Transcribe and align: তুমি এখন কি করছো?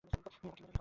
তুমি 0.01 0.17
এখন 0.17 0.31
কি 0.35 0.53
করছো? 0.55 0.77